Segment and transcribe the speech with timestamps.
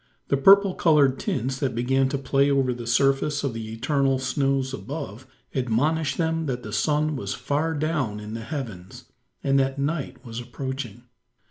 [0.29, 4.73] The purple coloured tints, that began to play over the surface of the eternal snows
[4.73, 9.05] above, admonished them that the sun was far down in the heavens,
[9.43, 11.03] and that night was approaching.